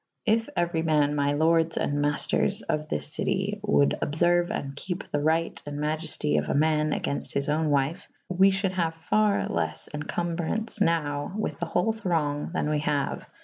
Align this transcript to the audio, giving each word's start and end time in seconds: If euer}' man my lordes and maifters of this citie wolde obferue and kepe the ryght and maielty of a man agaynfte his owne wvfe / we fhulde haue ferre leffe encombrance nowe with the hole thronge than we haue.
If 0.25 0.49
euer}' 0.57 0.83
man 0.83 1.13
my 1.13 1.33
lordes 1.33 1.77
and 1.77 2.03
maifters 2.03 2.63
of 2.67 2.89
this 2.89 3.13
citie 3.13 3.59
wolde 3.61 3.99
obferue 4.01 4.49
and 4.49 4.75
kepe 4.75 5.05
the 5.11 5.19
ryght 5.19 5.61
and 5.67 5.77
maielty 5.77 6.39
of 6.41 6.49
a 6.49 6.55
man 6.55 6.89
agaynfte 6.89 7.33
his 7.35 7.47
owne 7.47 7.69
wvfe 7.69 8.07
/ 8.21 8.27
we 8.29 8.49
fhulde 8.49 8.71
haue 8.71 8.89
ferre 8.95 9.47
leffe 9.47 9.89
encombrance 9.93 10.81
nowe 10.81 11.31
with 11.37 11.59
the 11.59 11.67
hole 11.67 11.93
thronge 11.93 12.51
than 12.51 12.67
we 12.71 12.79
haue. 12.79 13.19